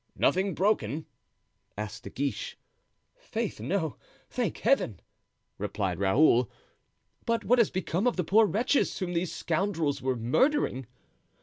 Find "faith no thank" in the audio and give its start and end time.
3.13-4.57